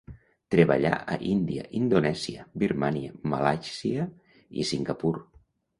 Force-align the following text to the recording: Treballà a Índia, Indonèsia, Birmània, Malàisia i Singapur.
Treballà 0.53 0.91
a 1.15 1.17
Índia, 1.33 1.67
Indonèsia, 1.81 2.47
Birmània, 2.65 3.15
Malàisia 3.35 4.13
i 4.63 4.71
Singapur. 4.73 5.19